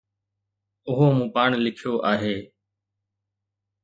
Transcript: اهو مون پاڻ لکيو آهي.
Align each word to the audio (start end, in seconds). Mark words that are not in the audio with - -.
اهو 0.89 1.07
مون 1.15 1.27
پاڻ 1.35 1.49
لکيو 1.65 1.93
آهي. 2.11 2.37